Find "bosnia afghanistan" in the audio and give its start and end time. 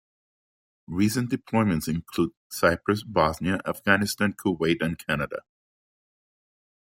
3.03-4.33